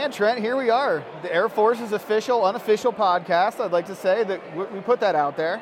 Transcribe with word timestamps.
man, 0.00 0.10
Trent, 0.10 0.38
here 0.40 0.56
we 0.56 0.70
are. 0.70 1.04
The 1.20 1.30
Air 1.30 1.50
Force's 1.50 1.92
official, 1.92 2.42
unofficial 2.46 2.90
podcast. 2.90 3.60
I'd 3.60 3.70
like 3.70 3.84
to 3.88 3.94
say 3.94 4.24
that 4.24 4.72
we 4.72 4.80
put 4.80 4.98
that 5.00 5.14
out 5.14 5.36
there. 5.36 5.60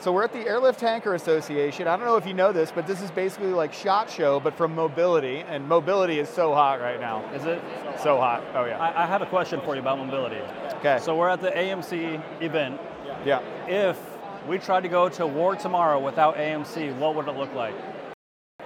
So 0.00 0.10
we're 0.12 0.22
at 0.24 0.32
the 0.32 0.46
Airlift 0.46 0.80
Tanker 0.80 1.14
Association. 1.14 1.86
I 1.88 1.98
don't 1.98 2.06
know 2.06 2.16
if 2.16 2.26
you 2.26 2.32
know 2.32 2.52
this, 2.52 2.72
but 2.72 2.86
this 2.86 3.02
is 3.02 3.10
basically 3.10 3.52
like 3.52 3.74
SHOT 3.74 4.08
Show, 4.08 4.40
but 4.40 4.56
from 4.56 4.74
mobility. 4.74 5.40
And 5.40 5.68
mobility 5.68 6.20
is 6.20 6.28
so 6.30 6.54
hot 6.54 6.80
right 6.80 6.98
now. 6.98 7.22
Is 7.34 7.44
it? 7.44 7.60
So 8.02 8.16
hot. 8.16 8.42
Oh 8.54 8.64
yeah. 8.64 8.78
I, 8.78 9.02
I 9.02 9.06
have 9.06 9.20
a 9.20 9.26
question 9.26 9.60
for 9.60 9.74
you 9.74 9.82
about 9.82 9.98
mobility. 9.98 10.40
Okay. 10.76 10.98
So 11.02 11.14
we're 11.14 11.28
at 11.28 11.42
the 11.42 11.50
AMC 11.50 12.42
event. 12.42 12.80
yeah. 13.26 13.42
If 13.68 14.00
we 14.48 14.56
tried 14.56 14.84
to 14.84 14.88
go 14.88 15.10
to 15.10 15.26
war 15.26 15.54
tomorrow 15.54 16.00
without 16.00 16.36
AMC, 16.36 16.96
what 16.96 17.14
would 17.14 17.28
it 17.28 17.36
look 17.36 17.52
like? 17.52 17.74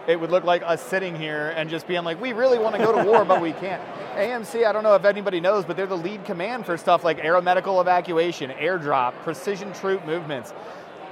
It 0.06 0.20
would 0.20 0.30
look 0.30 0.44
like 0.44 0.62
us 0.62 0.80
sitting 0.80 1.16
here 1.16 1.52
and 1.56 1.68
just 1.68 1.88
being 1.88 2.04
like, 2.04 2.20
we 2.20 2.32
really 2.32 2.58
want 2.58 2.76
to 2.76 2.82
go 2.82 2.92
to 2.96 3.04
war, 3.04 3.24
but 3.24 3.40
we 3.40 3.52
can't. 3.52 3.82
AMC, 4.14 4.64
I 4.64 4.72
don't 4.72 4.84
know 4.84 4.94
if 4.94 5.04
anybody 5.04 5.40
knows, 5.40 5.64
but 5.64 5.76
they're 5.76 5.86
the 5.86 5.96
lead 5.96 6.24
command 6.24 6.64
for 6.64 6.76
stuff 6.76 7.02
like 7.02 7.18
aeromedical 7.18 7.80
evacuation, 7.80 8.50
airdrop, 8.50 9.14
precision 9.24 9.72
troop 9.72 10.06
movements. 10.06 10.54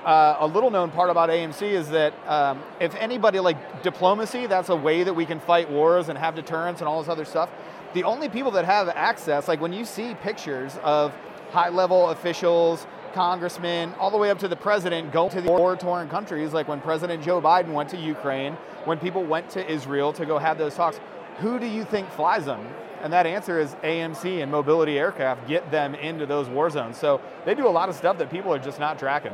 Uh, 0.05 0.37
a 0.41 0.47
little 0.47 0.71
known 0.71 0.91
part 0.91 1.11
about 1.11 1.29
AMC 1.29 1.63
is 1.63 1.89
that 1.89 2.13
um, 2.29 2.63
if 2.79 2.95
anybody 2.97 3.41
like 3.41 3.83
diplomacy, 3.83 4.47
that's 4.47 4.69
a 4.69 4.77
way 4.77 5.03
that 5.03 5.15
we 5.15 5.27
can 5.27 5.41
fight 5.41 5.71
wars 5.71 6.09
and 6.09 6.17
have 6.17 6.35
deterrence 6.35 6.81
and 6.81 6.89
all 6.89 7.01
this 7.01 7.09
other 7.09 7.25
stuff. 7.25 7.51
The 7.95 8.05
only 8.05 8.29
people 8.29 8.51
that 8.53 8.65
have 8.65 8.89
access, 8.91 9.49
like 9.49 9.61
when 9.61 9.73
you 9.73 9.85
see 9.85 10.15
pictures 10.15 10.77
of 10.83 11.13
high 11.51 11.71
level 11.71 12.11
officials, 12.11 12.87
congressmen, 13.15 13.95
all 13.95 14.11
the 14.11 14.19
way 14.19 14.31
up 14.31 14.39
to 14.41 14.49
the 14.49 14.57
president 14.57 15.13
go 15.13 15.29
to 15.29 15.41
the 15.41 15.49
war 15.49 15.77
torn 15.77 16.09
countries, 16.09 16.53
like 16.53 16.69
when 16.69 16.81
President 16.81 17.23
Joe 17.23 17.41
Biden 17.41 17.73
went 17.73 17.89
to 17.91 17.97
Ukraine, 17.97 18.55
when 18.85 18.99
people 18.99 19.25
went 19.25 19.49
to 19.51 19.71
Israel 19.71 20.13
to 20.13 20.27
go 20.27 20.39
have 20.39 20.59
those 20.59 20.75
talks, 20.75 21.01
who 21.39 21.59
do 21.59 21.67
you 21.67 21.85
think 21.85 22.11
flies 22.11 22.45
them? 22.45 22.67
And 23.03 23.13
that 23.13 23.27
answer 23.27 23.61
is 23.61 23.75
AMC 23.83 24.43
and 24.43 24.51
mobility 24.51 24.99
aircraft 24.99 25.47
get 25.47 25.71
them 25.71 25.95
into 25.95 26.27
those 26.27 26.49
war 26.49 26.71
zones. 26.71 26.99
So 26.99 27.21
they 27.45 27.55
do 27.55 27.67
a 27.67 27.71
lot 27.71 27.89
of 27.89 27.95
stuff 27.95 28.19
that 28.19 28.31
people 28.31 28.53
are 28.53 28.59
just 28.59 28.79
not 28.79 28.99
tracking. 28.99 29.33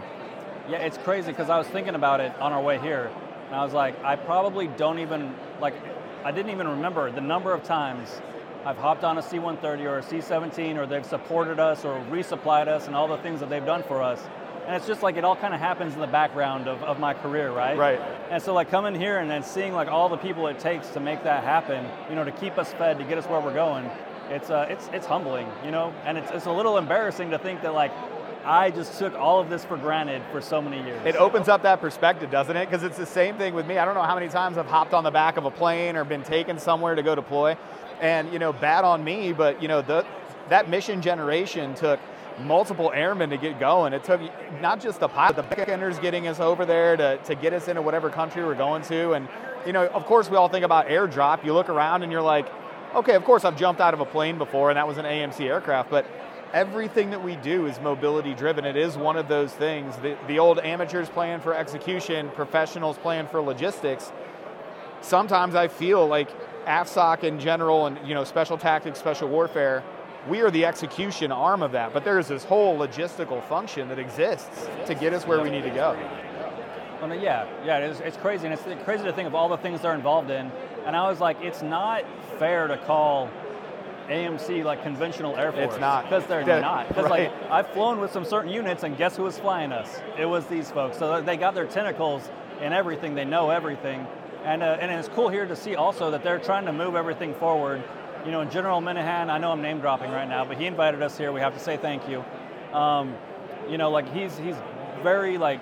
Yeah, 0.68 0.78
it's 0.78 0.98
crazy 0.98 1.32
because 1.32 1.50
I 1.50 1.58
was 1.58 1.66
thinking 1.68 1.94
about 1.94 2.20
it 2.20 2.32
on 2.40 2.52
our 2.52 2.62
way 2.62 2.78
here, 2.78 3.10
and 3.46 3.54
I 3.54 3.64
was 3.64 3.72
like, 3.72 4.02
I 4.04 4.16
probably 4.16 4.68
don't 4.68 4.98
even 4.98 5.34
like, 5.60 5.74
I 6.24 6.32
didn't 6.32 6.52
even 6.52 6.68
remember 6.68 7.10
the 7.10 7.20
number 7.20 7.52
of 7.52 7.62
times 7.62 8.20
I've 8.64 8.76
hopped 8.76 9.04
on 9.04 9.16
a 9.16 9.22
C-130 9.22 9.84
or 9.84 9.98
a 9.98 10.02
C-17, 10.02 10.76
or 10.76 10.86
they've 10.86 11.04
supported 11.04 11.58
us 11.58 11.84
or 11.84 11.98
resupplied 12.10 12.68
us, 12.68 12.86
and 12.86 12.94
all 12.94 13.08
the 13.08 13.16
things 13.18 13.40
that 13.40 13.48
they've 13.48 13.64
done 13.64 13.82
for 13.82 14.02
us. 14.02 14.22
And 14.66 14.76
it's 14.76 14.86
just 14.86 15.02
like 15.02 15.16
it 15.16 15.24
all 15.24 15.34
kind 15.34 15.54
of 15.54 15.60
happens 15.60 15.94
in 15.94 16.00
the 16.00 16.06
background 16.06 16.68
of, 16.68 16.82
of 16.82 17.00
my 17.00 17.14
career, 17.14 17.50
right? 17.50 17.76
Right. 17.76 18.00
And 18.30 18.42
so 18.42 18.52
like 18.52 18.70
coming 18.70 18.94
here 18.94 19.18
and 19.18 19.30
then 19.30 19.42
seeing 19.42 19.72
like 19.72 19.88
all 19.88 20.08
the 20.08 20.18
people 20.18 20.46
it 20.46 20.58
takes 20.58 20.90
to 20.90 21.00
make 21.00 21.24
that 21.24 21.42
happen, 21.42 21.86
you 22.08 22.14
know, 22.14 22.24
to 22.24 22.30
keep 22.32 22.58
us 22.58 22.72
fed, 22.74 22.98
to 22.98 23.04
get 23.04 23.18
us 23.18 23.24
where 23.26 23.40
we're 23.40 23.54
going, 23.54 23.90
it's 24.28 24.48
uh, 24.48 24.66
it's 24.68 24.88
it's 24.92 25.06
humbling, 25.06 25.48
you 25.64 25.72
know, 25.72 25.92
and 26.04 26.16
it's 26.16 26.30
it's 26.30 26.46
a 26.46 26.52
little 26.52 26.78
embarrassing 26.78 27.30
to 27.30 27.38
think 27.38 27.62
that 27.62 27.74
like 27.74 27.90
I 28.44 28.70
just 28.70 28.98
took 28.98 29.14
all 29.14 29.40
of 29.40 29.50
this 29.50 29.64
for 29.64 29.76
granted 29.76 30.22
for 30.30 30.40
so 30.40 30.62
many 30.62 30.82
years. 30.82 31.00
It 31.04 31.16
opens 31.16 31.48
up 31.48 31.62
that 31.62 31.80
perspective, 31.80 32.30
doesn't 32.30 32.56
it? 32.56 32.66
Because 32.66 32.84
it's 32.84 32.96
the 32.96 33.06
same 33.06 33.36
thing 33.36 33.54
with 33.54 33.66
me. 33.66 33.76
I 33.76 33.84
don't 33.84 33.94
know 33.94 34.02
how 34.02 34.14
many 34.14 34.28
times 34.28 34.56
I've 34.56 34.66
hopped 34.66 34.94
on 34.94 35.04
the 35.04 35.10
back 35.10 35.36
of 35.36 35.46
a 35.46 35.50
plane 35.50 35.96
or 35.96 36.04
been 36.04 36.22
taken 36.22 36.58
somewhere 36.58 36.94
to 36.94 37.02
go 37.02 37.14
deploy. 37.14 37.56
And, 38.00 38.32
you 38.32 38.38
know, 38.38 38.52
bad 38.52 38.84
on 38.84 39.04
me, 39.04 39.32
but, 39.32 39.60
you 39.60 39.68
know, 39.68 39.82
the, 39.82 40.06
that 40.48 40.68
mission 40.68 41.02
generation 41.02 41.74
took 41.74 42.00
multiple 42.38 42.90
airmen 42.94 43.30
to 43.30 43.36
get 43.36 43.60
going. 43.60 43.92
It 43.92 44.04
took 44.04 44.20
not 44.60 44.80
just 44.80 45.00
the 45.00 45.08
pilot, 45.08 45.36
the 45.36 45.42
backenders 45.42 46.00
getting 46.00 46.26
us 46.26 46.40
over 46.40 46.64
there 46.64 46.96
to, 46.96 47.18
to 47.18 47.34
get 47.34 47.52
us 47.52 47.68
into 47.68 47.82
whatever 47.82 48.10
country 48.10 48.44
we're 48.44 48.54
going 48.54 48.82
to. 48.84 49.12
And, 49.12 49.28
you 49.66 49.72
know, 49.72 49.86
of 49.88 50.06
course, 50.06 50.30
we 50.30 50.36
all 50.36 50.48
think 50.48 50.64
about 50.64 50.88
airdrop. 50.88 51.44
You 51.44 51.52
look 51.52 51.68
around 51.68 52.02
and 52.02 52.10
you're 52.10 52.22
like, 52.22 52.50
okay, 52.94 53.14
of 53.14 53.24
course, 53.24 53.44
I've 53.44 53.56
jumped 53.56 53.80
out 53.80 53.94
of 53.94 54.00
a 54.00 54.04
plane 54.04 54.38
before, 54.38 54.70
and 54.70 54.76
that 54.76 54.88
was 54.88 54.98
an 54.98 55.04
AMC 55.04 55.40
aircraft, 55.42 55.90
but 55.90 56.06
everything 56.52 57.10
that 57.10 57.22
we 57.22 57.36
do 57.36 57.66
is 57.66 57.80
mobility 57.80 58.34
driven. 58.34 58.64
It 58.64 58.76
is 58.76 58.96
one 58.96 59.16
of 59.16 59.28
those 59.28 59.52
things. 59.52 59.96
The, 59.98 60.16
the 60.26 60.38
old 60.38 60.58
amateurs 60.58 61.08
plan 61.08 61.40
for 61.40 61.54
execution, 61.54 62.30
professionals 62.30 62.98
plan 62.98 63.28
for 63.28 63.40
logistics. 63.40 64.10
Sometimes 65.00 65.54
I 65.54 65.68
feel 65.68 66.06
like 66.06 66.28
AFSOC 66.70 67.24
in 67.24 67.40
general 67.40 67.86
and 67.86 67.98
you 68.06 68.14
know 68.14 68.24
special 68.24 68.56
tactics, 68.56 68.98
special 68.98 69.28
warfare, 69.28 69.82
we 70.28 70.40
are 70.40 70.50
the 70.50 70.64
execution 70.64 71.32
arm 71.32 71.62
of 71.62 71.72
that. 71.72 71.92
But 71.92 72.04
there 72.04 72.18
is 72.18 72.28
this 72.28 72.44
whole 72.44 72.78
logistical 72.78 73.42
function 73.48 73.88
that 73.88 73.98
exists 73.98 74.68
to 74.86 74.94
get 74.94 75.12
us 75.12 75.26
where 75.26 75.42
we 75.42 75.50
need 75.50 75.64
to 75.64 75.70
go. 75.70 75.98
Well, 77.00 77.14
yeah, 77.14 77.46
yeah, 77.64 77.78
it 77.78 77.90
is, 77.90 78.00
it's 78.00 78.16
crazy, 78.18 78.46
and 78.46 78.52
it's 78.52 78.62
crazy 78.84 79.04
to 79.04 79.12
think 79.12 79.26
of 79.26 79.34
all 79.34 79.48
the 79.48 79.56
things 79.56 79.80
they're 79.80 79.94
involved 79.94 80.30
in. 80.30 80.52
And 80.84 80.94
I 80.94 81.08
was 81.08 81.18
like, 81.18 81.38
it's 81.40 81.62
not 81.62 82.04
fair 82.38 82.66
to 82.66 82.76
call 82.76 83.30
AMC 84.08 84.64
like 84.64 84.82
conventional 84.82 85.34
Air 85.36 85.52
Force. 85.52 85.72
It's 85.72 85.80
not. 85.80 86.04
Because 86.04 86.26
they're 86.26 86.44
That- 86.44 86.60
not. 86.60 86.88
Because 86.88 87.04
right. 87.08 87.32
like 87.32 87.50
I've 87.50 87.68
flown 87.68 88.00
with 88.00 88.12
some 88.12 88.24
certain 88.24 88.50
units 88.50 88.82
and 88.82 88.96
guess 88.96 89.16
who 89.16 89.22
was 89.22 89.38
flying 89.38 89.72
us? 89.72 90.00
It 90.18 90.26
was 90.26 90.46
these 90.46 90.70
folks. 90.70 90.98
So 90.98 91.22
they 91.22 91.36
got 91.36 91.54
their 91.54 91.66
tentacles 91.66 92.28
in 92.60 92.72
everything. 92.72 93.14
They 93.14 93.24
know 93.24 93.50
everything. 93.50 94.06
And, 94.44 94.62
uh, 94.62 94.78
and 94.80 94.90
it's 94.90 95.08
cool 95.08 95.28
here 95.28 95.46
to 95.46 95.54
see 95.56 95.74
also 95.76 96.10
that 96.12 96.22
they're 96.24 96.38
trying 96.38 96.64
to 96.66 96.72
move 96.72 96.94
everything 96.94 97.34
forward. 97.34 97.82
You 98.24 98.30
know, 98.30 98.44
General 98.44 98.80
Minihan, 98.80 99.30
I 99.30 99.38
know 99.38 99.50
I'm 99.52 99.62
name 99.62 99.80
dropping 99.80 100.10
right 100.10 100.28
now, 100.28 100.44
but 100.44 100.56
he 100.58 100.66
invited 100.66 101.02
us 101.02 101.16
here. 101.16 101.32
We 101.32 101.40
have 101.40 101.54
to 101.54 101.60
say 101.60 101.76
thank 101.76 102.08
you. 102.08 102.24
Um, 102.72 103.14
you 103.68 103.78
know, 103.78 103.90
like 103.90 104.12
he's 104.12 104.36
he's 104.38 104.56
very 105.02 105.38
like 105.38 105.60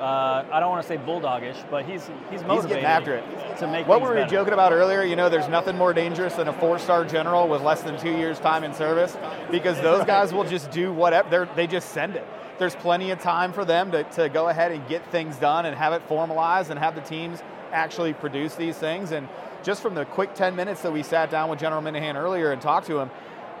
uh, 0.00 0.44
I 0.50 0.58
don't 0.60 0.70
want 0.70 0.82
to 0.82 0.88
say 0.88 0.96
bulldogish, 0.96 1.64
but 1.70 1.84
he's 1.84 2.10
he's 2.30 2.42
motivated 2.42 2.62
He's 2.62 2.66
getting 2.66 2.84
after 2.84 3.14
it. 3.14 3.58
to 3.58 3.66
make 3.68 3.86
What 3.86 4.00
were 4.02 4.08
we 4.10 4.14
better. 4.16 4.30
joking 4.30 4.52
about 4.52 4.72
earlier? 4.72 5.02
You 5.02 5.14
know, 5.16 5.28
there's 5.28 5.48
nothing 5.48 5.76
more 5.78 5.92
dangerous 5.94 6.34
than 6.34 6.48
a 6.48 6.52
four-star 6.52 7.04
general 7.04 7.46
with 7.48 7.62
less 7.62 7.82
than 7.82 7.98
two 7.98 8.10
years 8.10 8.38
time 8.40 8.64
in 8.64 8.74
service, 8.74 9.16
because 9.50 9.80
those 9.80 10.04
guys 10.04 10.32
will 10.34 10.44
just 10.44 10.70
do 10.72 10.92
whatever. 10.92 11.30
They're, 11.30 11.48
they 11.54 11.66
just 11.68 11.90
send 11.90 12.16
it. 12.16 12.26
There's 12.58 12.74
plenty 12.74 13.12
of 13.12 13.20
time 13.20 13.52
for 13.52 13.64
them 13.64 13.92
to, 13.92 14.02
to 14.04 14.28
go 14.28 14.48
ahead 14.48 14.72
and 14.72 14.86
get 14.88 15.08
things 15.12 15.36
done 15.36 15.66
and 15.66 15.76
have 15.76 15.92
it 15.92 16.02
formalized 16.08 16.70
and 16.70 16.78
have 16.80 16.94
the 16.96 17.00
teams 17.00 17.40
actually 17.72 18.12
produce 18.12 18.54
these 18.54 18.76
things. 18.76 19.12
And 19.12 19.28
just 19.62 19.82
from 19.82 19.94
the 19.94 20.04
quick 20.04 20.34
10 20.34 20.54
minutes 20.56 20.82
that 20.82 20.92
we 20.92 21.02
sat 21.02 21.30
down 21.30 21.50
with 21.50 21.58
General 21.58 21.82
Minihan 21.82 22.14
earlier 22.14 22.52
and 22.52 22.60
talked 22.60 22.86
to 22.88 22.98
him, 22.98 23.10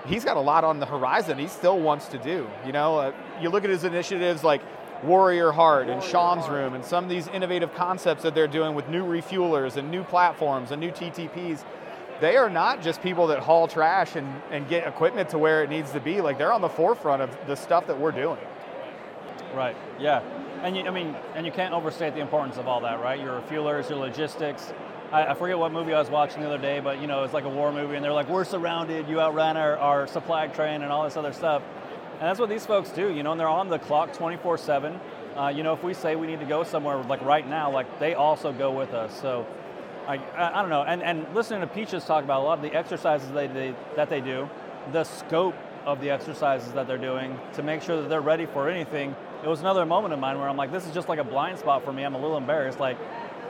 he's 0.06 0.24
got 0.24 0.36
a 0.36 0.40
lot 0.40 0.64
on 0.64 0.80
the 0.80 0.86
horizon 0.86 1.38
he 1.38 1.48
still 1.48 1.78
wants 1.78 2.08
to 2.08 2.18
do. 2.18 2.48
You 2.66 2.72
know, 2.72 2.98
uh, 2.98 3.12
you 3.40 3.48
look 3.48 3.64
at 3.64 3.70
his 3.70 3.84
initiatives 3.84 4.44
like 4.44 4.62
Warrior 5.02 5.50
Heart 5.50 5.88
and 5.88 6.02
Sean's 6.02 6.48
Room 6.48 6.74
and 6.74 6.84
some 6.84 7.04
of 7.04 7.10
these 7.10 7.28
innovative 7.28 7.74
concepts 7.74 8.22
that 8.22 8.34
they're 8.34 8.46
doing 8.46 8.74
with 8.74 8.88
new 8.88 9.04
refuelers 9.04 9.76
and 9.76 9.90
new 9.90 10.04
platforms 10.04 10.70
and 10.70 10.80
new 10.80 10.90
TTPs. 10.90 11.64
They 12.20 12.36
are 12.36 12.48
not 12.48 12.82
just 12.82 13.02
people 13.02 13.26
that 13.28 13.40
haul 13.40 13.66
trash 13.66 14.14
and, 14.14 14.40
and 14.52 14.68
get 14.68 14.86
equipment 14.86 15.30
to 15.30 15.38
where 15.38 15.64
it 15.64 15.70
needs 15.70 15.90
to 15.92 16.00
be. 16.00 16.20
Like 16.20 16.38
they're 16.38 16.52
on 16.52 16.60
the 16.60 16.68
forefront 16.68 17.20
of 17.20 17.36
the 17.48 17.56
stuff 17.56 17.88
that 17.88 17.98
we're 17.98 18.12
doing. 18.12 18.38
Right. 19.54 19.76
Yeah. 19.98 20.22
And 20.62 20.76
you, 20.76 20.84
I 20.84 20.90
mean, 20.90 21.16
and 21.34 21.44
you 21.44 21.50
can't 21.50 21.74
overstate 21.74 22.14
the 22.14 22.20
importance 22.20 22.56
of 22.56 22.68
all 22.68 22.80
that, 22.82 23.00
right? 23.00 23.20
Your 23.20 23.40
refuelers, 23.40 23.90
your 23.90 23.98
logistics. 23.98 24.72
I, 25.10 25.26
I 25.26 25.34
forget 25.34 25.58
what 25.58 25.72
movie 25.72 25.92
I 25.92 25.98
was 25.98 26.08
watching 26.08 26.40
the 26.40 26.46
other 26.46 26.58
day, 26.58 26.78
but 26.78 27.00
you 27.00 27.08
know, 27.08 27.24
it's 27.24 27.34
like 27.34 27.44
a 27.44 27.48
war 27.48 27.72
movie, 27.72 27.96
and 27.96 28.04
they're 28.04 28.12
like, 28.12 28.28
"We're 28.28 28.44
surrounded. 28.44 29.08
You 29.08 29.20
outran 29.20 29.56
our, 29.56 29.76
our 29.76 30.06
supply 30.06 30.46
train 30.46 30.82
and 30.82 30.92
all 30.92 31.02
this 31.02 31.16
other 31.16 31.32
stuff." 31.32 31.62
And 32.12 32.22
that's 32.22 32.38
what 32.38 32.48
these 32.48 32.64
folks 32.64 32.90
do, 32.90 33.12
you 33.12 33.24
know. 33.24 33.32
And 33.32 33.40
they're 33.40 33.48
on 33.48 33.68
the 33.68 33.80
clock 33.80 34.12
24/7. 34.12 35.00
Uh, 35.36 35.48
you 35.48 35.64
know, 35.64 35.72
if 35.72 35.82
we 35.82 35.94
say 35.94 36.14
we 36.14 36.28
need 36.28 36.38
to 36.38 36.46
go 36.46 36.62
somewhere, 36.62 36.96
like 36.98 37.22
right 37.22 37.48
now, 37.48 37.70
like 37.72 37.98
they 37.98 38.14
also 38.14 38.52
go 38.52 38.70
with 38.70 38.94
us. 38.94 39.20
So, 39.20 39.44
I, 40.06 40.18
I, 40.36 40.58
I 40.58 40.62
don't 40.62 40.70
know. 40.70 40.82
And 40.82 41.02
and 41.02 41.26
listening 41.34 41.62
to 41.62 41.66
Peaches 41.66 42.04
talk 42.04 42.22
about 42.22 42.40
a 42.40 42.44
lot 42.44 42.58
of 42.58 42.62
the 42.62 42.72
exercises 42.72 43.32
they, 43.32 43.48
they 43.48 43.74
that 43.96 44.08
they 44.08 44.20
do, 44.20 44.48
the 44.92 45.02
scope 45.02 45.56
of 45.84 46.00
the 46.00 46.10
exercises 46.10 46.72
that 46.74 46.86
they're 46.86 46.98
doing 46.98 47.36
to 47.54 47.64
make 47.64 47.82
sure 47.82 48.00
that 48.00 48.08
they're 48.08 48.20
ready 48.20 48.46
for 48.46 48.68
anything. 48.70 49.16
It 49.42 49.48
was 49.48 49.58
another 49.58 49.84
moment 49.84 50.14
of 50.14 50.20
mine 50.20 50.38
where 50.38 50.48
I'm 50.48 50.56
like, 50.56 50.70
this 50.70 50.86
is 50.86 50.94
just 50.94 51.08
like 51.08 51.18
a 51.18 51.24
blind 51.24 51.58
spot 51.58 51.84
for 51.84 51.92
me. 51.92 52.04
I'm 52.04 52.14
a 52.14 52.20
little 52.20 52.36
embarrassed. 52.36 52.78
Like, 52.78 52.96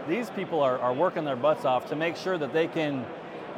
these 0.09 0.31
people 0.31 0.61
are, 0.61 0.79
are 0.79 0.95
working 0.95 1.25
their 1.25 1.37
butts 1.37 1.67
off 1.67 1.91
to 1.91 1.97
make 1.97 2.17
sure 2.17 2.39
that 2.39 2.55
they 2.55 2.67
can, 2.67 3.05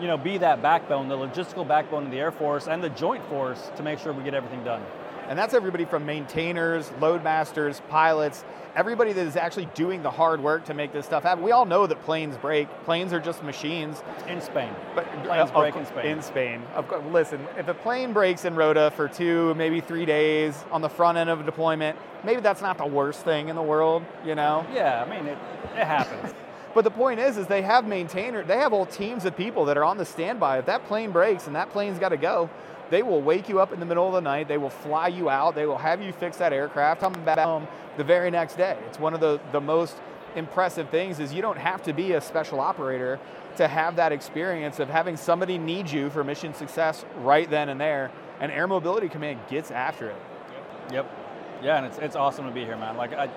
you 0.00 0.08
know, 0.08 0.16
be 0.16 0.38
that 0.38 0.60
backbone, 0.60 1.08
the 1.08 1.16
logistical 1.16 1.66
backbone 1.66 2.06
of 2.06 2.10
the 2.10 2.19
Air 2.19 2.32
Force 2.32 2.66
and 2.66 2.82
the 2.82 2.90
Joint 2.90 3.25
Force 3.28 3.70
to 3.76 3.84
make 3.84 4.00
sure 4.00 4.12
we 4.12 4.25
get 4.25 4.34
everything 4.34 4.64
done. 4.64 4.82
And 5.29 5.38
that's 5.38 5.55
everybody 5.55 5.85
from 5.85 6.05
maintainers, 6.06 6.88
loadmasters, 7.00 7.81
pilots, 7.88 8.44
everybody 8.76 9.12
that 9.12 9.26
is 9.26 9.37
actually 9.37 9.67
doing 9.75 10.03
the 10.03 10.11
hard 10.11 10.43
work 10.43 10.65
to 10.67 10.75
make 10.75 10.93
this 10.93 11.06
stuff 11.06 11.23
happen. 11.23 11.43
We 11.43 11.53
all 11.53 11.65
know 11.65 11.87
that 11.87 12.03
planes 12.03 12.37
break. 12.37 12.69
Planes 12.85 13.12
are 13.12 13.21
just 13.21 13.43
machines. 13.43 14.03
In 14.29 14.41
Spain. 14.41 14.71
But 14.94 15.06
uh, 15.06 15.25
Planes 15.25 15.50
of 15.50 15.55
break 15.55 15.76
in 15.76 15.87
Spain. 15.87 16.06
In 16.06 16.23
Spain, 16.23 16.62
of 16.75 16.88
course. 16.88 17.05
Listen, 17.11 17.47
if 17.56 17.69
a 17.69 17.75
plane 17.75 18.12
breaks 18.12 18.44
in 18.44 18.55
Rota 18.55 18.93
for 18.97 19.09
two, 19.09 19.55
maybe 19.55 19.81
three 19.81 20.05
days 20.05 20.65
on 20.71 20.82
the 20.82 20.88
front 20.88 21.19
end 21.19 21.31
of 21.31 21.41
a 21.41 21.44
deployment, 21.44 21.99
maybe 22.25 22.41
that's 22.41 22.62
not 22.62 22.79
the 22.79 22.87
worst 22.87 23.21
thing 23.25 23.49
in 23.49 23.56
the 23.56 23.62
world, 23.62 24.05
you 24.25 24.35
know. 24.35 24.67
Yeah, 24.73 25.05
I 25.06 25.11
mean, 25.11 25.26
it, 25.26 25.38
it 25.76 25.85
happens. 25.85 26.35
But 26.75 26.82
the 26.82 26.91
point 26.91 27.21
is, 27.21 27.37
is 27.37 27.47
they 27.47 27.62
have 27.62 27.87
maintainer, 27.87 28.43
they 28.43 28.59
have 28.59 28.73
whole 28.73 28.87
teams 28.87 29.25
of 29.25 29.37
people 29.37 29.65
that 29.67 29.76
are 29.76 29.85
on 29.85 29.97
the 29.97 30.05
standby. 30.05 30.59
If 30.59 30.67
that 30.67 30.85
plane 30.87 31.12
breaks 31.12 31.47
and 31.47 31.55
that 31.55 31.71
plane's 31.71 31.99
got 31.99 32.09
to 32.09 32.17
go, 32.17 32.50
they 32.91 33.03
will 33.03 33.23
wake 33.23 33.49
you 33.49 33.61
up 33.61 33.73
in 33.73 33.81
the 33.81 33.87
middle 33.87 34.06
of 34.06 34.12
the 34.12 34.21
night. 34.21 34.49
They 34.49 34.59
will 34.59 34.71
fly 34.71 35.09
you 35.09 35.31
out. 35.31 35.55
They 35.55 35.67
will 35.67 35.79
have 35.79 36.03
you 36.03 36.12
fix 36.12 36.37
that 36.38 36.53
aircraft, 36.53 37.00
come 37.00 37.12
back 37.25 37.38
home 37.38 37.69
the 37.97 38.05
very 38.05 38.31
next 38.31 38.56
day. 38.56 38.76
It's 38.88 38.99
one 38.99 39.15
of 39.15 39.21
the, 39.21 39.41
the 39.53 39.61
most 39.61 39.97
impressive 40.35 40.88
things 40.88 41.21
is 41.21 41.32
you 41.32 41.43
don't 41.43 41.59
have 41.59 41.82
to 41.85 41.93
be 41.93 42.12
a 42.12 42.21
special 42.21 42.61
operator 42.61 43.21
to 43.56 43.69
have 43.69 43.97
that 43.97 44.11
experience 44.11 44.81
of 44.81 44.88
having 44.88 45.17
somebody 45.17 45.59
need 45.59 45.88
you 45.88 46.11
for 46.11 46.25
mission 46.25 46.55
success 46.55 47.05
right 47.19 47.49
then 47.49 47.69
and 47.69 47.81
there. 47.81 48.11
And 48.41 48.50
Air 48.50 48.67
Mobility 48.67 49.09
Command 49.09 49.38
gets 49.49 49.71
after 49.71 50.11
it. 50.11 50.17
Yep. 50.93 51.11
Yeah, 51.62 51.76
and 51.79 51.87
it's, 51.87 51.99
it's 51.99 52.17
awesome 52.17 52.47
to 52.47 52.50
be 52.50 52.65
here, 52.65 52.76
man. 52.76 52.97
Like 52.97 53.12
I, 53.12 53.31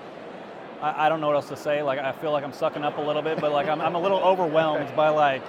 I, 0.82 1.06
I 1.06 1.10
don't 1.10 1.22
know 1.22 1.28
what 1.28 1.36
else 1.36 1.50
to 1.50 1.58
say. 1.58 1.82
Like 1.84 2.00
I 2.00 2.12
feel 2.12 2.32
like 2.32 2.44
I'm 2.44 2.54
sucking 2.54 2.84
up 2.84 2.98
a 2.98 3.02
little 3.02 3.22
bit, 3.22 3.40
but 3.42 3.52
like 3.52 3.68
I'm, 3.68 3.82
I'm 3.82 3.96
a 3.96 4.00
little 4.02 4.20
overwhelmed 4.20 4.96
by 4.96 5.10
like 5.10 5.42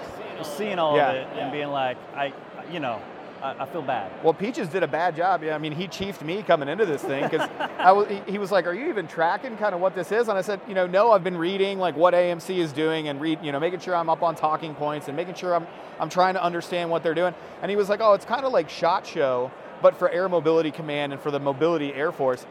seeing 0.43 0.79
all 0.79 0.97
Yeah. 0.97 1.11
of 1.11 1.17
it 1.17 1.39
and 1.39 1.53
being 1.53 1.69
like, 1.69 1.97
I, 2.15 2.33
you 2.71 2.81
know, 2.81 3.01
I, 3.43 3.63
I 3.63 3.67
feel 3.67 3.83
bad. 3.83 4.11
Well, 4.25 4.35
Peaches 4.35 4.69
did 4.69 4.83
a 4.83 4.89
bad 4.89 5.15
job. 5.17 5.43
Yeah, 5.45 5.55
I 5.55 5.59
mean, 5.59 5.73
he 5.73 5.87
chiefed 5.87 6.23
me 6.23 6.43
coming 6.43 6.69
into 6.69 6.85
this 6.87 7.03
thing 7.03 7.23
because 7.25 7.49
I 7.79 7.93
was. 7.93 8.09
He, 8.09 8.33
he 8.33 8.39
was 8.39 8.51
like, 8.51 8.67
"Are 8.67 8.75
you 8.75 8.89
even 8.89 9.07
tracking 9.07 9.57
kind 9.57 9.75
of 9.77 9.81
what 9.81 9.95
this 9.95 10.11
is?" 10.11 10.27
And 10.29 10.37
I 10.37 10.41
said, 10.41 10.61
"You 10.67 10.75
know, 10.75 10.87
no. 10.89 11.13
I've 11.13 11.23
been 11.23 11.37
reading 11.39 11.79
like 11.79 11.95
what 11.97 12.15
AMC 12.15 12.57
is 12.59 12.73
doing 12.73 13.07
and 13.07 13.21
read, 13.21 13.39
you 13.43 13.53
know, 13.53 13.61
making 13.61 13.79
sure 13.81 13.95
I'm 13.95 14.11
up 14.11 14.23
on 14.25 14.35
talking 14.35 14.75
points 14.75 15.07
and 15.07 15.17
making 15.17 15.35
sure 15.35 15.55
I'm 15.55 15.69
I'm 16.01 16.09
trying 16.09 16.35
to 16.35 16.43
understand 16.43 16.91
what 16.91 17.05
they're 17.05 17.15
doing." 17.15 17.33
And 17.63 17.71
he 17.71 17.77
was 17.77 17.89
like, 17.89 18.01
"Oh, 18.01 18.15
it's 18.15 18.25
kind 18.25 18.45
of 18.45 18.53
like 18.53 18.69
Shot 18.69 19.07
Show, 19.07 19.53
but 19.83 19.97
for 19.97 20.09
Air 20.11 20.29
Mobility 20.29 20.73
Command 20.73 21.13
and 21.13 21.23
for 21.23 21.31
the 21.31 21.39
Mobility 21.41 21.95
Air 21.95 22.11
Force." 22.11 22.45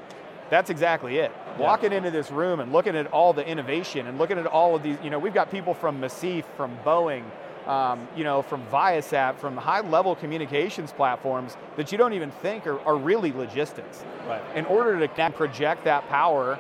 That's 0.50 0.70
exactly 0.70 1.18
it. 1.18 1.32
Yeah. 1.32 1.58
Walking 1.60 1.92
into 1.92 2.12
this 2.12 2.32
room 2.32 2.60
and 2.60 2.72
looking 2.72 2.96
at 2.96 3.08
all 3.08 3.34
the 3.34 3.46
innovation 3.46 4.08
and 4.08 4.18
looking 4.18 4.38
at 4.38 4.46
all 4.46 4.76
of 4.76 4.84
these, 4.84 4.98
you 5.04 5.10
know, 5.10 5.20
we've 5.20 5.34
got 5.34 5.52
people 5.52 5.74
from 5.74 6.00
Massif, 6.00 6.46
from 6.56 6.78
Boeing, 6.86 7.24
um, 7.68 8.08
you 8.16 8.24
know, 8.24 8.42
from 8.42 8.66
Viasat, 8.68 9.38
from 9.40 9.58
high-level 9.58 10.16
communications 10.16 10.94
platforms 10.94 11.58
that 11.76 11.92
you 11.92 11.98
don't 11.98 12.14
even 12.14 12.32
think 12.32 12.66
are, 12.66 12.80
are 12.82 12.96
really 12.96 13.34
logistics. 13.34 14.04
Right. 14.26 14.42
In 14.56 14.66
order 14.68 15.06
to 15.06 15.32
project 15.32 15.84
that 15.84 16.08
power, 16.08 16.58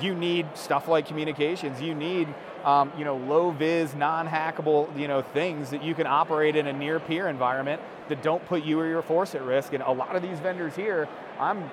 you 0.00 0.14
need 0.14 0.46
stuff 0.54 0.88
like 0.88 1.06
communications. 1.06 1.82
You 1.82 1.94
need, 1.94 2.28
um, 2.64 2.92
you 2.96 3.04
know, 3.04 3.16
low-vis, 3.16 3.94
non-hackable, 3.94 4.98
you 4.98 5.08
know, 5.08 5.22
things 5.22 5.70
that 5.70 5.82
you 5.82 5.94
can 5.94 6.06
operate 6.06 6.56
in 6.56 6.66
a 6.66 6.72
near-peer 6.72 7.28
environment 7.28 7.82
that 8.08 8.22
don't 8.22 8.44
put 8.46 8.64
you 8.64 8.80
or 8.80 8.86
your 8.86 9.02
force 9.02 9.34
at 9.34 9.42
risk. 9.42 9.74
And 9.74 9.82
a 9.82 9.92
lot 9.92 10.16
of 10.16 10.22
these 10.22 10.38
vendors 10.40 10.74
here, 10.74 11.08
I'm 11.38 11.70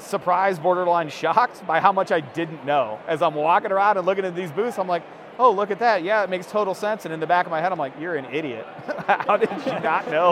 surprised, 0.00 0.62
borderline 0.62 1.08
shocked 1.08 1.66
by 1.66 1.80
how 1.80 1.92
much 1.92 2.10
I 2.12 2.20
didn't 2.20 2.64
know. 2.64 2.98
As 3.06 3.22
I'm 3.22 3.34
walking 3.34 3.72
around 3.72 3.96
and 3.96 4.06
looking 4.06 4.24
at 4.24 4.34
these 4.34 4.50
booths, 4.50 4.78
I'm 4.78 4.88
like, 4.88 5.02
oh, 5.38 5.50
look 5.52 5.70
at 5.70 5.78
that. 5.78 6.02
Yeah, 6.04 6.22
it 6.22 6.28
makes 6.28 6.46
total 6.46 6.74
sense. 6.74 7.06
And 7.06 7.14
in 7.14 7.20
the 7.20 7.26
back 7.26 7.46
of 7.46 7.50
my 7.50 7.60
head, 7.60 7.72
I'm 7.72 7.78
like, 7.78 7.94
you're 7.98 8.16
an 8.16 8.26
idiot. 8.26 8.66
how 9.06 9.36
did 9.38 9.50
you 9.64 9.80
not 9.80 10.10
know? 10.10 10.30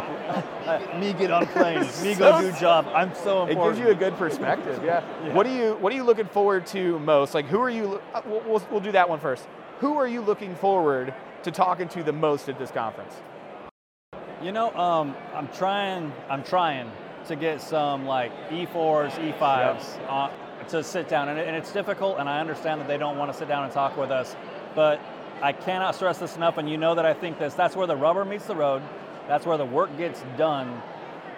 Uh, 0.67 0.99
me 1.01 1.13
get 1.15 1.31
on 1.31 1.47
planes, 1.55 2.03
me 2.03 2.15
go 2.15 2.41
do 2.41 2.53
job. 2.59 2.87
I'm 2.95 3.15
so 3.15 3.47
impressed. 3.47 3.59
It 3.59 3.65
gives 3.65 3.79
you 3.79 3.89
a 3.89 3.95
good 3.95 4.15
perspective. 4.17 4.83
Yeah. 4.85 5.03
Yeah. 5.25 5.33
What 5.35 5.47
are 5.47 5.55
you 5.55 5.75
What 5.77 5.93
are 5.93 5.97
you 5.97 6.05
looking 6.05 6.27
forward 6.27 6.67
to 6.69 6.99
most? 6.99 7.35
Like, 7.35 7.47
who 7.47 7.61
are 7.61 7.71
you? 7.71 8.01
uh, 8.15 8.23
We'll, 8.27 8.41
we'll, 8.43 8.67
we'll 8.71 8.81
do 8.81 8.93
that 8.93 9.09
one 9.09 9.21
first. 9.21 9.47
Who 9.81 9.97
are 9.97 10.07
you 10.09 10.21
looking 10.21 10.55
forward 10.57 11.15
to 11.45 11.51
talking 11.51 11.89
to 11.89 12.03
the 12.03 12.13
most 12.13 12.49
at 12.49 12.59
this 12.59 12.71
conference? 12.71 13.15
You 14.43 14.53
know, 14.53 14.75
um, 14.77 15.17
I'm 15.35 15.49
trying. 15.49 16.13
I'm 16.29 16.45
trying 16.45 16.91
to 17.29 17.37
get 17.37 17.61
some 17.61 18.07
like 18.07 18.33
E4s, 18.51 19.13
E5s 19.13 19.99
uh, 20.09 20.31
to 20.69 20.83
sit 20.83 21.09
down, 21.09 21.29
and, 21.29 21.39
it, 21.39 21.47
and 21.47 21.57
it's 21.57 21.73
difficult. 21.73 22.19
And 22.19 22.29
I 22.29 22.41
understand 22.41 22.81
that 22.81 22.89
they 22.89 22.99
don't 22.99 23.17
want 23.17 23.33
to 23.33 23.39
sit 23.39 23.49
down 23.49 23.65
and 23.65 23.73
talk 23.73 23.97
with 23.97 24.11
us, 24.11 24.35
but 24.75 25.01
I 25.41 25.53
cannot 25.53 25.95
stress 25.95 26.19
this 26.19 26.37
enough. 26.37 26.59
And 26.59 26.69
you 26.69 26.77
know 26.77 26.95
that 26.95 27.07
I 27.07 27.15
think 27.15 27.39
this. 27.39 27.55
That's 27.55 27.77
where 27.77 27.87
the 27.87 27.97
rubber 27.97 28.25
meets 28.25 28.47
the 28.47 28.57
road. 28.57 28.83
That's 29.29 29.47
where 29.47 29.57
the 29.57 29.65
work 29.65 29.97
gets 29.97 30.23
done, 30.37 30.83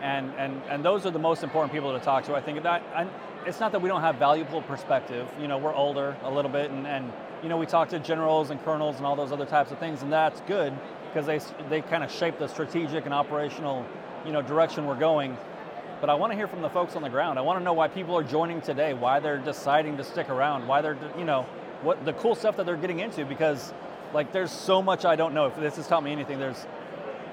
and 0.01 0.33
and 0.39 0.61
and 0.69 0.85
those 0.85 1.07
are 1.07 1.11
the 1.11 1.19
most 1.19 1.43
important 1.43 1.73
people 1.73 1.97
to 1.97 2.05
talk 2.05 2.25
to. 2.25 2.35
I 2.35 2.41
think 2.41 2.63
that. 2.63 2.83
I, 2.95 3.07
it's 3.47 3.59
not 3.59 3.73
that 3.73 3.81
we 3.81 3.89
don't 3.89 4.03
have 4.03 4.17
valuable 4.17 4.61
perspective. 4.63 5.27
You 5.41 5.49
know, 5.49 5.57
we're 5.57 5.75
older 5.75 6.15
a 6.23 6.31
little 6.31 6.51
bit, 6.51 6.71
and, 6.71 6.87
and 6.87 7.11
you 7.43 7.49
know 7.49 7.57
we 7.57 7.67
talk 7.67 7.89
to 7.91 7.99
generals 7.99 8.51
and 8.51 8.63
colonels 8.65 8.97
and 8.97 9.07
all 9.07 9.17
those 9.17 9.33
other 9.33 9.47
types 9.47 9.71
of 9.71 9.79
things, 9.79 10.03
and 10.03 10.13
that's 10.13 10.41
good 10.43 10.73
because 11.09 11.27
they 11.27 11.41
they 11.69 11.81
kind 11.81 12.05
of 12.05 12.11
shape 12.11 12.39
the 12.39 12.47
strategic 12.49 13.05
and 13.07 13.15
operational, 13.15 13.85
you 14.27 14.33
know, 14.33 14.43
direction 14.43 14.87
we're 14.87 14.99
going. 14.99 15.37
But 16.01 16.09
I 16.09 16.15
want 16.15 16.33
to 16.33 16.37
hear 16.37 16.49
from 16.49 16.63
the 16.63 16.71
folks 16.71 16.97
on 16.97 17.03
the 17.03 17.11
ground. 17.11 17.39
I 17.39 17.43
want 17.43 17.59
to 17.59 17.65
know 17.65 17.75
why 17.75 17.89
people 17.89 18.17
are 18.17 18.23
joining 18.23 18.61
today, 18.61 18.95
why 18.95 19.21
they're 19.21 19.39
deciding 19.39 19.99
to 19.99 20.05
stick 20.05 20.31
around, 20.31 20.67
why 20.67 20.81
they're, 20.81 20.97
you 21.19 21.25
know, 21.25 21.43
what 21.83 22.05
the 22.05 22.15
cool 22.15 22.35
stuff 22.35 22.57
that 22.57 22.67
they're 22.67 22.77
getting 22.77 23.01
into. 23.01 23.25
Because, 23.25 23.73
like, 24.15 24.33
there's 24.33 24.51
so 24.51 24.81
much 24.81 25.05
I 25.05 25.17
don't 25.17 25.35
know. 25.35 25.47
If 25.47 25.57
this 25.57 25.77
has 25.77 25.87
taught 25.87 26.03
me 26.03 26.13
anything, 26.13 26.39
there's 26.39 26.67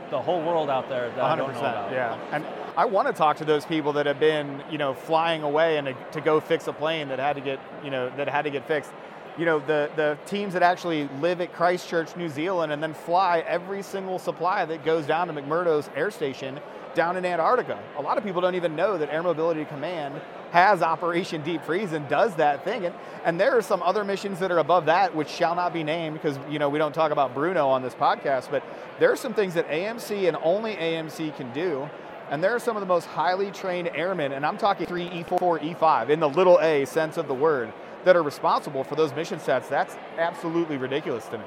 the 0.09 0.21
whole 0.21 0.41
world 0.41 0.69
out 0.69 0.89
there 0.89 1.09
that 1.09 1.19
I 1.19 1.35
don't 1.35 1.53
know 1.53 1.59
about. 1.59 1.91
Yeah. 1.91 2.17
And 2.31 2.45
I 2.75 2.85
want 2.85 3.07
to 3.07 3.13
talk 3.13 3.37
to 3.37 3.45
those 3.45 3.65
people 3.65 3.93
that 3.93 4.05
have 4.05 4.19
been, 4.19 4.63
you 4.69 4.77
know, 4.77 4.93
flying 4.93 5.43
away 5.43 5.77
and 5.77 5.87
to, 5.87 5.95
to 6.11 6.21
go 6.21 6.39
fix 6.39 6.67
a 6.67 6.73
plane 6.73 7.07
that 7.09 7.19
had 7.19 7.35
to 7.37 7.41
get, 7.41 7.59
you 7.83 7.89
know, 7.89 8.09
that 8.17 8.29
had 8.29 8.43
to 8.43 8.49
get 8.49 8.67
fixed. 8.67 8.91
You 9.37 9.45
know, 9.45 9.59
the, 9.59 9.89
the 9.95 10.17
teams 10.25 10.53
that 10.53 10.63
actually 10.63 11.07
live 11.21 11.41
at 11.41 11.53
Christchurch, 11.53 12.15
New 12.15 12.29
Zealand, 12.29 12.71
and 12.71 12.81
then 12.81 12.93
fly 12.93 13.43
every 13.47 13.83
single 13.83 14.17
supply 14.17 14.65
that 14.65 14.83
goes 14.83 15.05
down 15.05 15.27
to 15.27 15.33
McMurdo's 15.33 15.89
air 15.95 16.09
station 16.09 16.59
down 16.95 17.15
in 17.15 17.25
Antarctica. 17.25 17.79
A 17.97 18.01
lot 18.01 18.17
of 18.17 18.23
people 18.23 18.41
don't 18.41 18.55
even 18.55 18.75
know 18.75 18.97
that 18.97 19.13
Air 19.13 19.21
Mobility 19.21 19.63
Command 19.65 20.19
has 20.51 20.81
Operation 20.81 21.43
Deep 21.43 21.63
Freeze 21.63 21.93
and 21.93 22.07
does 22.09 22.35
that 22.37 22.63
thing. 22.63 22.85
And, 22.85 22.95
and 23.23 23.39
there 23.39 23.55
are 23.55 23.61
some 23.61 23.83
other 23.83 24.03
missions 24.03 24.39
that 24.39 24.51
are 24.51 24.57
above 24.57 24.87
that, 24.87 25.13
which 25.15 25.29
shall 25.29 25.53
not 25.53 25.73
be 25.73 25.83
named 25.83 26.15
because 26.15 26.39
you 26.49 26.57
know 26.57 26.69
we 26.69 26.79
don't 26.79 26.93
talk 26.93 27.11
about 27.11 27.35
Bruno 27.35 27.67
on 27.67 27.83
this 27.83 27.93
podcast. 27.93 28.49
But 28.49 28.63
there 28.99 29.11
are 29.11 29.15
some 29.15 29.35
things 29.35 29.53
that 29.53 29.69
AMC 29.69 30.27
and 30.27 30.35
only 30.41 30.75
AMC 30.75 31.35
can 31.37 31.53
do. 31.53 31.87
And 32.29 32.43
there 32.43 32.53
are 32.53 32.59
some 32.59 32.75
of 32.75 32.81
the 32.81 32.87
most 32.87 33.05
highly 33.05 33.51
trained 33.51 33.89
airmen, 33.95 34.33
and 34.33 34.45
I'm 34.45 34.57
talking 34.57 34.85
3, 34.85 35.09
E4, 35.09 35.75
E5 35.75 36.09
in 36.09 36.19
the 36.19 36.27
little 36.27 36.59
a 36.59 36.85
sense 36.85 37.17
of 37.17 37.27
the 37.27 37.33
word, 37.33 37.71
that 38.03 38.15
are 38.15 38.23
responsible 38.23 38.83
for 38.83 38.95
those 38.95 39.13
mission 39.13 39.39
sets. 39.39 39.69
That's 39.69 39.95
absolutely 40.17 40.77
ridiculous 40.77 41.25
to 41.27 41.37
me. 41.37 41.43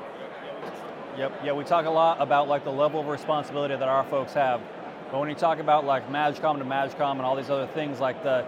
Yep. 1.16 1.40
Yeah, 1.44 1.52
we 1.52 1.64
talk 1.64 1.86
a 1.86 1.90
lot 1.90 2.20
about 2.20 2.48
like 2.48 2.64
the 2.64 2.72
level 2.72 3.00
of 3.00 3.08
responsibility 3.08 3.76
that 3.76 3.88
our 3.88 4.04
folks 4.04 4.32
have. 4.32 4.60
But 5.10 5.20
when 5.20 5.28
you 5.28 5.34
talk 5.34 5.58
about 5.58 5.84
like 5.84 6.08
MAJCOM 6.08 6.58
to 6.58 6.64
MAJCOM 6.64 7.12
and 7.12 7.22
all 7.22 7.36
these 7.36 7.50
other 7.50 7.66
things, 7.66 8.00
like 8.00 8.22
the 8.22 8.46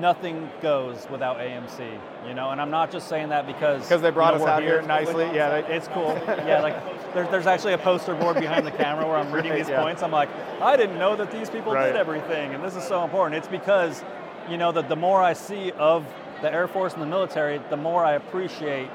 nothing 0.00 0.50
goes 0.60 1.06
without 1.10 1.38
AMC, 1.38 1.98
you 2.26 2.34
know. 2.34 2.50
And 2.50 2.60
I'm 2.60 2.70
not 2.70 2.90
just 2.90 3.08
saying 3.08 3.28
that 3.30 3.46
because 3.46 3.82
because 3.82 4.02
they 4.02 4.10
brought 4.10 4.32
you 4.34 4.38
know, 4.40 4.44
us 4.46 4.50
out 4.50 4.62
here 4.62 4.82
nicely, 4.82 5.24
yeah, 5.34 5.56
it's 5.56 5.88
cool. 5.88 6.12
yeah, 6.26 6.60
like 6.62 6.74
there's 7.14 7.28
there's 7.30 7.46
actually 7.46 7.72
a 7.74 7.78
poster 7.78 8.14
board 8.14 8.36
behind 8.36 8.66
the 8.66 8.70
camera 8.70 9.06
where 9.06 9.16
I'm 9.16 9.32
reading 9.32 9.50
Right, 9.52 9.58
these 9.58 9.68
yeah. 9.68 9.82
points. 9.82 10.02
I'm 10.02 10.12
like, 10.12 10.28
I 10.60 10.76
didn't 10.76 10.98
know 10.98 11.16
that 11.16 11.30
these 11.30 11.50
people 11.50 11.72
Right. 11.72 11.86
did 11.86 11.96
everything, 11.96 12.54
and 12.54 12.62
this 12.62 12.76
is 12.76 12.84
so 12.84 13.04
important. 13.04 13.36
It's 13.36 13.48
because, 13.48 14.02
you 14.48 14.56
know, 14.56 14.72
that 14.72 14.88
the 14.88 14.96
more 14.96 15.22
I 15.22 15.32
see 15.32 15.72
of 15.72 16.04
the 16.40 16.52
Air 16.52 16.66
Force 16.68 16.92
and 16.94 17.02
the 17.02 17.06
military, 17.06 17.60
the 17.70 17.76
more 17.76 18.04
I 18.04 18.14
appreciate 18.14 18.88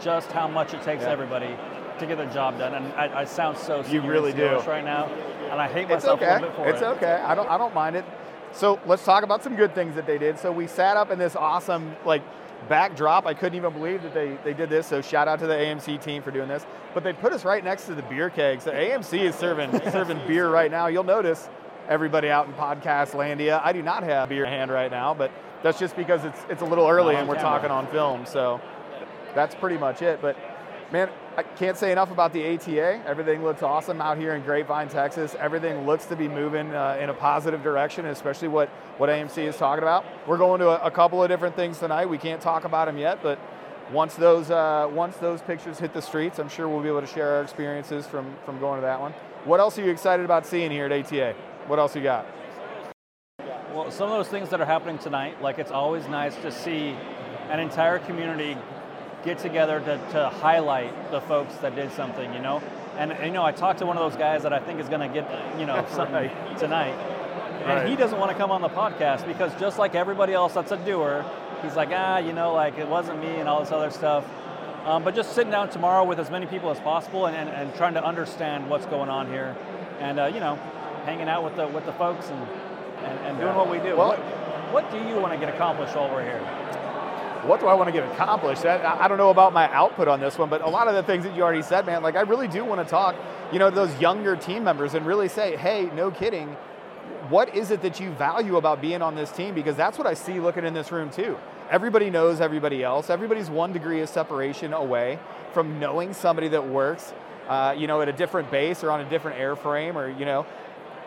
just 0.00 0.32
how 0.32 0.48
much 0.48 0.74
it 0.74 0.82
takes 0.82 1.02
Yeah. 1.02 1.10
everybody 1.10 1.54
to 1.98 2.06
get 2.06 2.16
their 2.18 2.30
job 2.30 2.58
done. 2.58 2.74
And 2.74 2.92
I, 2.94 3.20
I 3.20 3.24
sound 3.24 3.56
so 3.56 3.82
You 3.88 4.00
really 4.02 4.32
do. 4.32 4.58
right 4.66 4.84
now, 4.84 5.04
and 5.50 5.60
I 5.60 5.68
hate 5.68 5.88
myself 5.88 6.20
a 6.20 6.24
little 6.24 6.48
bit 6.48 6.56
for 6.56 6.62
It's 6.68 6.80
it. 6.80 6.84
It's 6.84 6.96
okay. 6.96 7.12
I 7.24 7.34
don't. 7.34 7.48
I 7.48 7.56
don't 7.56 7.74
mind 7.74 7.94
it. 7.96 8.04
So 8.54 8.78
let's 8.86 9.04
talk 9.04 9.24
about 9.24 9.42
some 9.42 9.56
good 9.56 9.74
things 9.74 9.96
that 9.96 10.06
they 10.06 10.16
did. 10.16 10.38
So 10.38 10.52
we 10.52 10.68
sat 10.68 10.96
up 10.96 11.10
in 11.10 11.18
this 11.18 11.34
awesome 11.34 11.96
like 12.04 12.22
backdrop. 12.68 13.26
I 13.26 13.34
couldn't 13.34 13.56
even 13.56 13.72
believe 13.72 14.02
that 14.04 14.14
they, 14.14 14.38
they 14.44 14.54
did 14.54 14.70
this. 14.70 14.86
So 14.86 15.02
shout 15.02 15.26
out 15.26 15.40
to 15.40 15.46
the 15.46 15.54
AMC 15.54 16.00
team 16.00 16.22
for 16.22 16.30
doing 16.30 16.48
this. 16.48 16.64
But 16.94 17.02
they 17.02 17.12
put 17.12 17.32
us 17.32 17.44
right 17.44 17.64
next 17.64 17.86
to 17.86 17.94
the 17.94 18.02
beer 18.02 18.30
kegs. 18.30 18.64
So 18.64 18.72
AMC 18.72 19.20
is 19.20 19.34
serving 19.34 19.72
serving 19.90 20.20
beer 20.28 20.48
right 20.48 20.70
now. 20.70 20.86
You'll 20.86 21.02
notice 21.02 21.48
everybody 21.88 22.30
out 22.30 22.46
in 22.46 22.52
podcast 22.54 23.10
landia. 23.10 23.60
I 23.62 23.72
do 23.72 23.82
not 23.82 24.04
have 24.04 24.28
beer 24.28 24.44
in 24.44 24.50
hand 24.50 24.70
right 24.70 24.90
now, 24.90 25.14
but 25.14 25.32
that's 25.64 25.78
just 25.78 25.96
because 25.96 26.24
it's 26.24 26.40
it's 26.48 26.62
a 26.62 26.66
little 26.66 26.88
early 26.88 27.16
and 27.16 27.28
we're 27.28 27.34
talking 27.34 27.70
on 27.70 27.88
film. 27.88 28.24
So 28.24 28.60
that's 29.34 29.56
pretty 29.56 29.78
much 29.78 30.00
it. 30.00 30.20
But 30.22 30.36
man, 30.92 31.10
I 31.36 31.42
can't 31.42 31.76
say 31.76 31.90
enough 31.90 32.12
about 32.12 32.32
the 32.32 32.54
ATA. 32.54 33.02
Everything 33.04 33.42
looks 33.42 33.62
awesome 33.62 34.00
out 34.00 34.18
here 34.18 34.36
in 34.36 34.42
Grapevine, 34.42 34.88
Texas. 34.88 35.34
Everything 35.40 35.84
looks 35.84 36.06
to 36.06 36.14
be 36.14 36.28
moving 36.28 36.72
uh, 36.72 36.96
in 37.00 37.10
a 37.10 37.14
positive 37.14 37.60
direction, 37.60 38.06
especially 38.06 38.46
what, 38.46 38.68
what 38.98 39.10
AMC 39.10 39.38
is 39.38 39.56
talking 39.56 39.82
about. 39.82 40.04
We're 40.28 40.38
going 40.38 40.60
to 40.60 40.68
a, 40.68 40.86
a 40.86 40.90
couple 40.92 41.20
of 41.20 41.28
different 41.28 41.56
things 41.56 41.80
tonight. 41.80 42.06
We 42.06 42.18
can't 42.18 42.40
talk 42.40 42.64
about 42.64 42.86
them 42.86 42.98
yet, 42.98 43.20
but 43.20 43.40
once 43.92 44.14
those 44.14 44.48
uh, 44.50 44.88
once 44.92 45.16
those 45.16 45.42
pictures 45.42 45.78
hit 45.78 45.92
the 45.92 46.00
streets, 46.00 46.38
I'm 46.38 46.48
sure 46.48 46.68
we'll 46.68 46.82
be 46.82 46.88
able 46.88 47.00
to 47.00 47.06
share 47.06 47.32
our 47.32 47.42
experiences 47.42 48.06
from 48.06 48.36
from 48.46 48.60
going 48.60 48.80
to 48.80 48.86
that 48.86 49.00
one. 49.00 49.12
What 49.44 49.58
else 49.58 49.76
are 49.78 49.84
you 49.84 49.90
excited 49.90 50.24
about 50.24 50.46
seeing 50.46 50.70
here 50.70 50.86
at 50.86 50.92
ATA? 50.92 51.34
What 51.66 51.80
else 51.80 51.96
you 51.96 52.02
got? 52.02 52.26
Well, 53.74 53.90
some 53.90 54.08
of 54.08 54.16
those 54.16 54.28
things 54.28 54.50
that 54.50 54.60
are 54.60 54.66
happening 54.66 54.98
tonight, 54.98 55.42
like 55.42 55.58
it's 55.58 55.72
always 55.72 56.06
nice 56.06 56.36
to 56.36 56.52
see 56.52 56.96
an 57.50 57.58
entire 57.58 57.98
community 57.98 58.56
get 59.24 59.38
together 59.38 59.80
to, 59.80 59.98
to 60.12 60.28
highlight 60.28 61.10
the 61.10 61.20
folks 61.22 61.54
that 61.56 61.74
did 61.74 61.90
something, 61.92 62.32
you 62.34 62.40
know? 62.40 62.62
And, 62.98 63.10
and, 63.12 63.26
you 63.26 63.32
know, 63.32 63.44
I 63.44 63.52
talked 63.52 63.80
to 63.80 63.86
one 63.86 63.96
of 63.96 64.08
those 64.10 64.18
guys 64.18 64.42
that 64.44 64.52
I 64.52 64.60
think 64.60 64.78
is 64.80 64.88
going 64.88 65.00
to 65.00 65.08
get, 65.08 65.28
you 65.58 65.66
know, 65.66 65.84
something 65.92 66.14
Right. 66.14 66.58
tonight. 66.58 66.94
Right. 67.64 67.78
And 67.78 67.88
he 67.88 67.96
doesn't 67.96 68.18
want 68.18 68.30
to 68.30 68.36
come 68.36 68.50
on 68.50 68.60
the 68.60 68.68
podcast 68.68 69.26
because 69.26 69.52
just 69.58 69.78
like 69.78 69.94
everybody 69.94 70.32
else 70.34 70.52
that's 70.54 70.70
a 70.72 70.76
doer, 70.76 71.24
he's 71.62 71.76
like, 71.76 71.88
ah, 71.92 72.18
you 72.18 72.32
know, 72.32 72.52
like 72.52 72.78
it 72.78 72.86
wasn't 72.88 73.20
me 73.20 73.36
and 73.36 73.48
all 73.48 73.60
this 73.60 73.72
other 73.72 73.90
stuff. 73.90 74.24
Um, 74.84 75.02
but 75.02 75.14
just 75.14 75.32
sitting 75.34 75.50
down 75.50 75.70
tomorrow 75.70 76.04
with 76.04 76.20
as 76.20 76.30
many 76.30 76.44
people 76.44 76.70
as 76.70 76.78
possible 76.80 77.24
and, 77.26 77.34
and, 77.34 77.48
and 77.48 77.74
trying 77.74 77.94
to 77.94 78.04
understand 78.04 78.68
what's 78.68 78.84
going 78.84 79.08
on 79.08 79.28
here, 79.28 79.56
and 79.98 80.20
uh, 80.20 80.26
you 80.26 80.40
know, 80.40 80.56
hanging 81.06 81.26
out 81.26 81.42
with 81.42 81.56
the 81.56 81.66
with 81.66 81.86
the 81.86 81.92
folks 81.94 82.28
and 82.28 82.46
and, 83.02 83.18
and 83.20 83.38
doing 83.40 83.54
what 83.56 83.70
we 83.70 83.78
do. 83.78 83.96
Well- 83.96 84.08
what, 84.10 84.18
what 84.84 84.90
do 84.90 84.98
you 85.08 85.16
want 85.16 85.32
to 85.32 85.38
get 85.38 85.48
accomplished 85.54 85.94
while 85.96 86.10
we're 86.10 86.22
here? 86.24 86.40
What 87.46 87.60
do 87.60 87.66
I 87.66 87.74
want 87.74 87.88
to 87.88 87.92
get 87.92 88.10
accomplished? 88.12 88.64
I, 88.64 88.98
I 89.00 89.08
don't 89.08 89.18
know 89.18 89.30
about 89.30 89.52
my 89.52 89.70
output 89.72 90.08
on 90.08 90.20
this 90.20 90.38
one, 90.38 90.48
but 90.48 90.62
a 90.62 90.68
lot 90.68 90.88
of 90.88 90.94
the 90.94 91.02
things 91.02 91.24
that 91.24 91.36
you 91.36 91.42
already 91.42 91.62
said, 91.62 91.86
man, 91.86 92.02
like 92.02 92.16
I 92.16 92.22
really 92.22 92.48
do 92.48 92.64
want 92.64 92.80
to 92.80 92.90
talk, 92.90 93.16
you 93.52 93.58
know, 93.58 93.70
to 93.70 93.76
those 93.76 93.98
younger 94.00 94.36
team 94.36 94.64
members 94.64 94.94
and 94.94 95.06
really 95.06 95.28
say, 95.28 95.56
hey, 95.56 95.90
no 95.94 96.10
kidding, 96.10 96.56
what 97.28 97.54
is 97.54 97.70
it 97.70 97.82
that 97.82 98.00
you 98.00 98.10
value 98.12 98.56
about 98.56 98.80
being 98.80 99.02
on 99.02 99.14
this 99.14 99.30
team? 99.30 99.54
Because 99.54 99.76
that's 99.76 99.98
what 99.98 100.06
I 100.06 100.14
see 100.14 100.40
looking 100.40 100.64
in 100.64 100.74
this 100.74 100.92
room 100.92 101.10
too. 101.10 101.36
Everybody 101.70 102.10
knows 102.10 102.40
everybody 102.40 102.82
else. 102.82 103.10
Everybody's 103.10 103.48
one 103.48 103.72
degree 103.72 104.00
of 104.00 104.08
separation 104.08 104.72
away 104.72 105.18
from 105.52 105.78
knowing 105.80 106.12
somebody 106.12 106.48
that 106.48 106.66
works, 106.66 107.14
uh, 107.48 107.74
you 107.76 107.86
know, 107.86 108.02
at 108.02 108.08
a 108.08 108.12
different 108.12 108.50
base 108.50 108.84
or 108.84 108.90
on 108.90 109.00
a 109.00 109.08
different 109.08 109.38
airframe, 109.38 109.94
or 109.94 110.08
you 110.10 110.24
know, 110.26 110.44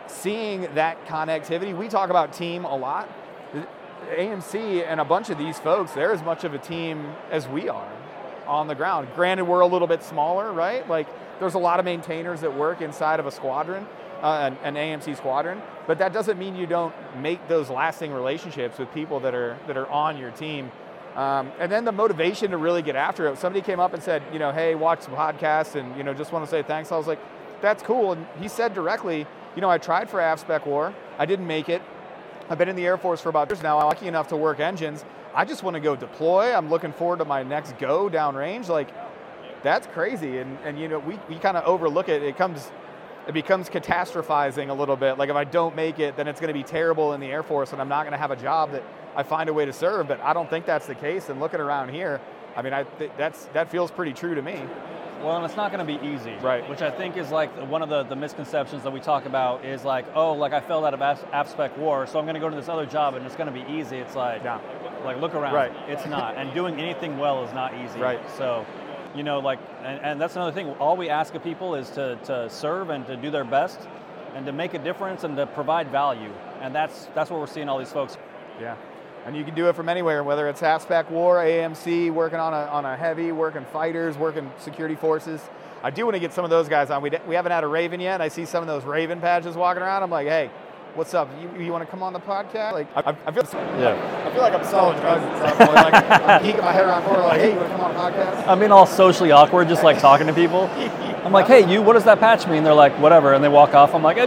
seeing 0.06 0.62
that 0.74 1.04
connectivity. 1.06 1.76
We 1.76 1.88
talk 1.88 2.10
about 2.10 2.32
team 2.32 2.64
a 2.64 2.76
lot. 2.76 3.08
AMC 4.16 4.86
and 4.86 5.00
a 5.00 5.04
bunch 5.04 5.30
of 5.30 5.38
these 5.38 5.58
folks, 5.58 5.92
they're 5.92 6.12
as 6.12 6.22
much 6.22 6.44
of 6.44 6.54
a 6.54 6.58
team 6.58 7.14
as 7.30 7.46
we 7.48 7.68
are 7.68 7.92
on 8.46 8.66
the 8.66 8.74
ground. 8.74 9.08
Granted, 9.14 9.44
we're 9.44 9.60
a 9.60 9.66
little 9.66 9.88
bit 9.88 10.02
smaller, 10.02 10.52
right? 10.52 10.88
Like, 10.88 11.06
there's 11.38 11.54
a 11.54 11.58
lot 11.58 11.78
of 11.78 11.84
maintainers 11.84 12.40
that 12.40 12.56
work 12.56 12.80
inside 12.80 13.20
of 13.20 13.26
a 13.26 13.30
squadron, 13.30 13.86
uh, 14.22 14.50
an, 14.64 14.76
an, 14.76 15.00
AMC 15.00 15.16
squadron, 15.16 15.62
but 15.86 15.98
that 15.98 16.12
doesn't 16.12 16.38
mean 16.38 16.56
you 16.56 16.66
don't 16.66 16.94
make 17.20 17.46
those 17.46 17.70
lasting 17.70 18.12
relationships 18.12 18.78
with 18.78 18.92
people 18.92 19.20
that 19.20 19.34
are 19.34 19.56
that 19.66 19.76
are 19.76 19.88
on 19.88 20.16
your 20.16 20.32
team. 20.32 20.72
Um, 21.14 21.52
and 21.58 21.70
then 21.70 21.84
the 21.84 21.92
motivation 21.92 22.50
to 22.52 22.56
really 22.56 22.82
get 22.82 22.96
after 22.96 23.26
it. 23.28 23.38
Somebody 23.38 23.64
came 23.64 23.80
up 23.80 23.94
and 23.94 24.02
said, 24.02 24.22
you 24.32 24.38
know, 24.38 24.52
hey, 24.52 24.74
watch 24.74 25.02
some 25.02 25.14
podcasts 25.14 25.74
and 25.74 25.96
you 25.96 26.02
know, 26.02 26.14
just 26.14 26.32
want 26.32 26.44
to 26.44 26.50
say 26.50 26.62
thanks. 26.62 26.92
I 26.92 26.96
was 26.96 27.06
like, 27.06 27.18
that's 27.60 27.82
cool. 27.82 28.12
And 28.12 28.26
he 28.40 28.48
said 28.48 28.74
directly, 28.74 29.26
you 29.54 29.60
know, 29.60 29.70
I 29.70 29.78
tried 29.78 30.08
for 30.08 30.18
AFSPEC 30.18 30.66
War, 30.66 30.94
I 31.18 31.26
didn't 31.26 31.46
make 31.46 31.68
it. 31.68 31.82
I've 32.50 32.56
been 32.56 32.68
in 32.68 32.76
the 32.76 32.86
Air 32.86 32.96
Force 32.96 33.20
for 33.20 33.28
about 33.28 33.50
years 33.50 33.62
now. 33.62 33.78
I'm 33.78 33.86
lucky 33.86 34.06
enough 34.06 34.28
to 34.28 34.36
work 34.36 34.58
engines. 34.58 35.04
I 35.34 35.44
just 35.44 35.62
want 35.62 35.74
to 35.74 35.80
go 35.80 35.94
deploy. 35.94 36.54
I'm 36.54 36.70
looking 36.70 36.92
forward 36.92 37.18
to 37.18 37.26
my 37.26 37.42
next 37.42 37.76
go 37.78 38.08
downrange. 38.08 38.68
Like, 38.68 38.88
that's 39.62 39.86
crazy. 39.88 40.38
And, 40.38 40.58
and 40.64 40.78
you 40.78 40.88
know, 40.88 40.98
we, 40.98 41.18
we 41.28 41.38
kind 41.38 41.58
of 41.58 41.64
overlook 41.64 42.08
it. 42.08 42.22
It 42.22 42.38
comes, 42.38 42.70
it 43.26 43.32
becomes 43.32 43.68
catastrophizing 43.68 44.70
a 44.70 44.72
little 44.72 44.96
bit. 44.96 45.18
Like 45.18 45.28
if 45.28 45.36
I 45.36 45.44
don't 45.44 45.76
make 45.76 45.98
it, 45.98 46.16
then 46.16 46.26
it's 46.26 46.40
going 46.40 46.48
to 46.48 46.58
be 46.58 46.62
terrible 46.62 47.12
in 47.12 47.20
the 47.20 47.26
Air 47.26 47.42
Force 47.42 47.72
and 47.72 47.82
I'm 47.82 47.88
not 47.88 48.04
going 48.04 48.12
to 48.12 48.18
have 48.18 48.30
a 48.30 48.36
job 48.36 48.72
that 48.72 48.82
I 49.14 49.24
find 49.24 49.50
a 49.50 49.52
way 49.52 49.66
to 49.66 49.72
serve. 49.72 50.08
But 50.08 50.20
I 50.20 50.32
don't 50.32 50.48
think 50.48 50.64
that's 50.64 50.86
the 50.86 50.94
case. 50.94 51.28
And 51.28 51.40
looking 51.40 51.60
around 51.60 51.90
here, 51.90 52.18
I 52.56 52.62
mean, 52.62 52.72
I 52.72 52.84
th- 52.84 53.10
that's, 53.18 53.44
that 53.46 53.70
feels 53.70 53.90
pretty 53.90 54.14
true 54.14 54.34
to 54.34 54.40
me. 54.40 54.62
Well, 55.22 55.36
and 55.36 55.44
it's 55.44 55.56
not 55.56 55.72
going 55.72 55.84
to 55.84 55.98
be 55.98 56.06
easy, 56.06 56.34
right? 56.42 56.68
Which 56.68 56.80
I 56.80 56.90
think 56.90 57.16
is 57.16 57.30
like 57.30 57.50
one 57.68 57.82
of 57.82 57.88
the, 57.88 58.04
the 58.04 58.14
misconceptions 58.16 58.84
that 58.84 58.92
we 58.92 59.00
talk 59.00 59.26
about 59.26 59.64
is 59.64 59.84
like, 59.84 60.06
oh, 60.14 60.32
like 60.32 60.52
I 60.52 60.60
failed 60.60 60.84
out 60.84 60.94
of 60.94 61.00
AFSPEC 61.00 61.76
war, 61.76 62.06
so 62.06 62.18
I'm 62.18 62.24
going 62.24 62.34
to 62.34 62.40
go 62.40 62.48
to 62.48 62.56
this 62.56 62.68
other 62.68 62.86
job 62.86 63.14
and 63.14 63.26
it's 63.26 63.34
going 63.34 63.52
to 63.52 63.64
be 63.64 63.68
easy. 63.72 63.96
It's 63.96 64.14
like, 64.14 64.44
yeah. 64.44 64.60
like 65.04 65.20
look 65.20 65.34
around, 65.34 65.54
right? 65.54 65.72
It's 65.88 66.06
not, 66.06 66.36
and 66.36 66.54
doing 66.54 66.80
anything 66.80 67.18
well 67.18 67.44
is 67.44 67.52
not 67.52 67.74
easy, 67.82 67.98
right? 67.98 68.20
So, 68.36 68.64
you 69.14 69.22
know, 69.24 69.40
like, 69.40 69.58
and, 69.82 70.00
and 70.02 70.20
that's 70.20 70.36
another 70.36 70.52
thing. 70.52 70.68
All 70.74 70.96
we 70.96 71.08
ask 71.08 71.34
of 71.34 71.42
people 71.42 71.74
is 71.74 71.90
to 71.90 72.16
to 72.24 72.48
serve 72.48 72.90
and 72.90 73.06
to 73.06 73.16
do 73.16 73.30
their 73.30 73.44
best, 73.44 73.80
and 74.34 74.46
to 74.46 74.52
make 74.52 74.74
a 74.74 74.78
difference 74.78 75.24
and 75.24 75.36
to 75.36 75.46
provide 75.46 75.90
value, 75.90 76.32
and 76.60 76.74
that's 76.74 77.08
that's 77.14 77.30
what 77.30 77.40
we're 77.40 77.46
seeing 77.46 77.68
all 77.68 77.78
these 77.78 77.92
folks. 77.92 78.16
Yeah. 78.60 78.76
And 79.28 79.36
you 79.36 79.44
can 79.44 79.54
do 79.54 79.68
it 79.68 79.76
from 79.76 79.90
anywhere, 79.90 80.24
whether 80.24 80.48
it's 80.48 80.62
AFSPEC 80.62 81.10
War, 81.10 81.36
AMC, 81.36 82.10
working 82.10 82.38
on 82.38 82.54
a, 82.54 82.64
on 82.68 82.86
a 82.86 82.96
heavy, 82.96 83.30
working 83.30 83.66
fighters, 83.66 84.16
working 84.16 84.50
security 84.56 84.94
forces. 84.94 85.42
I 85.82 85.90
do 85.90 86.06
want 86.06 86.14
to 86.14 86.18
get 86.18 86.32
some 86.32 86.44
of 86.44 86.50
those 86.50 86.66
guys 86.66 86.88
on. 86.88 87.02
We, 87.02 87.10
we 87.28 87.34
haven't 87.34 87.52
had 87.52 87.62
a 87.62 87.66
Raven 87.66 88.00
yet. 88.00 88.22
I 88.22 88.28
see 88.28 88.46
some 88.46 88.62
of 88.62 88.66
those 88.66 88.84
Raven 88.84 89.20
patches 89.20 89.54
walking 89.54 89.82
around. 89.82 90.02
I'm 90.02 90.10
like, 90.10 90.28
hey, 90.28 90.50
what's 90.94 91.12
up? 91.12 91.28
You, 91.42 91.62
you 91.62 91.70
want 91.72 91.84
to 91.84 91.90
come 91.90 92.02
on 92.02 92.14
the 92.14 92.20
podcast? 92.20 92.72
Like, 92.72 92.86
I, 92.96 93.14
I 93.26 93.30
feel, 93.30 93.44
yeah. 93.78 94.24
I 94.26 94.32
feel 94.32 94.40
like 94.40 94.54
I'm 94.54 94.64
selling 94.64 94.98
drugs 94.98 95.22
at 95.22 95.38
some 95.46 95.58
point. 95.58 95.74
Like, 95.74 95.94
I'm 95.94 96.40
peeking 96.40 96.62
my 96.62 96.72
head 96.72 96.86
around 96.86 97.02
the 97.02 97.08
corner, 97.10 97.24
like, 97.24 97.40
hey, 97.40 97.52
you 97.52 97.56
want 97.58 97.68
to 97.68 97.76
come 97.76 97.84
on 97.84 97.94
the 97.94 98.00
podcast? 98.00 98.48
I'm 98.48 98.58
being 98.58 98.72
all 98.72 98.86
socially 98.86 99.30
awkward, 99.30 99.68
just 99.68 99.84
like 99.84 100.00
talking 100.00 100.26
to 100.26 100.32
people. 100.32 100.68
I'm 101.22 101.32
like, 101.34 101.48
hey, 101.48 101.70
you, 101.70 101.82
what 101.82 101.92
does 101.92 102.04
that 102.04 102.18
patch 102.18 102.46
mean? 102.46 102.64
They're 102.64 102.72
like, 102.72 102.98
whatever, 102.98 103.34
and 103.34 103.44
they 103.44 103.48
walk 103.48 103.74
off. 103.74 103.94
I'm 103.94 104.02
like, 104.02 104.16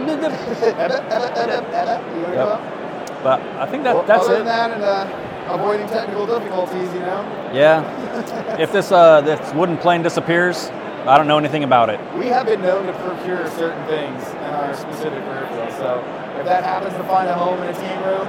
yep. 2.30 2.81
But 3.22 3.40
I 3.58 3.66
think 3.66 3.84
that 3.84 3.94
well, 3.94 4.04
that's 4.04 4.24
other 4.24 4.34
it. 4.34 4.38
Than 4.38 4.46
that 4.46 4.70
and 4.72 4.82
uh, 4.82 5.54
avoiding 5.54 5.86
technical 5.88 6.26
difficulties, 6.26 6.92
you 6.92 7.00
know. 7.00 7.50
Yeah. 7.52 8.58
if 8.58 8.72
this 8.72 8.90
uh, 8.90 9.20
this 9.20 9.54
wooden 9.54 9.78
plane 9.78 10.02
disappears, 10.02 10.68
I 11.06 11.16
don't 11.16 11.26
know 11.26 11.38
anything 11.38 11.64
about 11.64 11.90
it. 11.90 12.00
We 12.16 12.26
have 12.26 12.46
been 12.46 12.62
known 12.62 12.86
to 12.86 12.92
procure 12.92 13.48
certain 13.50 13.84
things 13.86 14.26
in 14.28 14.36
our 14.38 14.74
specific 14.74 15.22
airfield. 15.24 15.70
So 15.72 15.98
if 16.38 16.46
that 16.46 16.64
happens 16.64 16.94
to 16.94 17.04
find 17.04 17.28
a 17.28 17.34
home 17.34 17.62
in 17.62 17.68
a 17.68 17.74
team 17.74 18.02
room, 18.04 18.26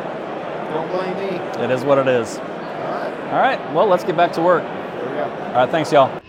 don't 0.74 0.90
blame 0.92 1.18
me. 1.18 1.64
It 1.64 1.72
is 1.72 1.84
what 1.84 1.98
it 1.98 2.08
is. 2.08 2.38
All 2.38 2.46
right. 2.46 3.14
All 3.32 3.40
right. 3.40 3.74
Well, 3.74 3.88
let's 3.88 4.04
get 4.04 4.18
back 4.18 4.34
to 4.34 4.42
work. 4.42 4.64
There 4.64 5.10
we 5.10 5.16
go. 5.16 5.24
All 5.24 5.54
right. 5.54 5.70
Thanks, 5.70 5.92
y'all. 5.92 6.23